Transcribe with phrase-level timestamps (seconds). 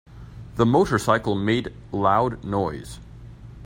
[0.55, 2.99] The motorcycle made loud noise.